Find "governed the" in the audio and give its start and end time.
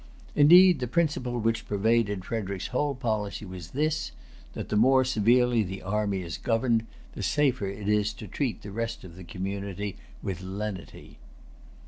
6.39-7.21